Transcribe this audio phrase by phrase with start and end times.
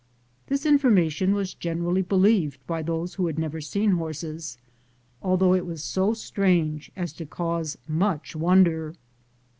[0.47, 4.57] This infor mation was generally believed by those who had never seen horses,
[5.21, 8.95] although it was so strange as to cause much wonder.